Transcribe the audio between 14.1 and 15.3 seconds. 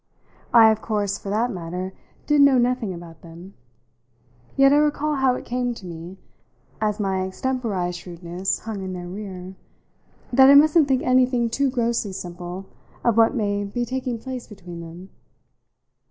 place between them.